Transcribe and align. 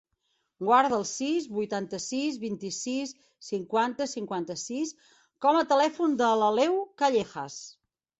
Guarda 0.67 0.95
el 0.99 1.03
sis, 1.07 1.43
vuitanta-sis, 1.57 2.39
vint-i-sis, 2.43 3.11
cinquanta, 3.49 4.07
cinquanta-sis 4.13 4.95
com 5.47 5.61
a 5.61 5.69
telèfon 5.75 6.17
de 6.23 6.31
l'Aleu 6.41 6.81
Callejas. 7.03 7.59